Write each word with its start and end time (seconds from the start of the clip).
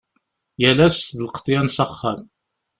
Yal 0.61 0.79
ass 0.87 0.99
d 1.17 1.19
lqeḍyan 1.27 1.67
s 1.69 1.77
axxam. 1.85 2.21